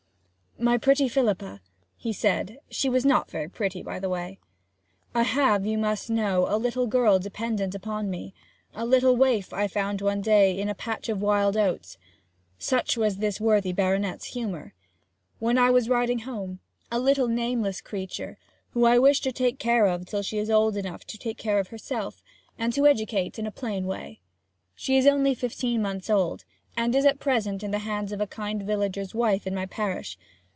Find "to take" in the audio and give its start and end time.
19.21-19.57, 21.07-21.39